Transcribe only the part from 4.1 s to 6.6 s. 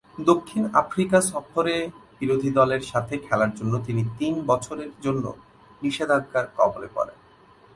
তিন বছরের জন্য নিষেধাজ্ঞার